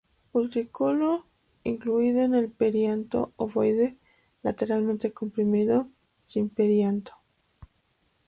Utrículo 0.31 1.27
incluido 1.63 2.21
en 2.23 2.33
el 2.33 2.51
perianto, 2.51 3.33
ovoide, 3.35 3.99
lateralmente 4.41 5.13
comprimido, 5.13 5.89
sin 6.25 6.49
perianto. 6.49 7.13